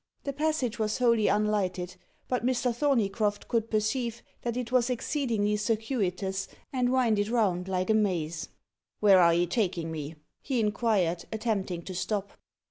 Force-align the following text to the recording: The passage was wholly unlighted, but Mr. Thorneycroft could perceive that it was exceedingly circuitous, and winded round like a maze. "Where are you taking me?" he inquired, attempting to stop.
The 0.23 0.33
passage 0.33 0.79
was 0.79 0.97
wholly 0.97 1.27
unlighted, 1.27 1.95
but 2.27 2.43
Mr. 2.43 2.73
Thorneycroft 2.75 3.47
could 3.47 3.69
perceive 3.69 4.23
that 4.41 4.57
it 4.57 4.71
was 4.71 4.89
exceedingly 4.89 5.57
circuitous, 5.57 6.47
and 6.73 6.91
winded 6.91 7.27
round 7.29 7.67
like 7.67 7.91
a 7.91 7.93
maze. 7.93 8.49
"Where 8.99 9.19
are 9.19 9.35
you 9.35 9.45
taking 9.45 9.91
me?" 9.91 10.15
he 10.41 10.59
inquired, 10.59 11.25
attempting 11.31 11.83
to 11.83 11.93
stop. 11.93 12.31